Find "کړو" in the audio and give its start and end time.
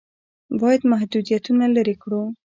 2.01-2.23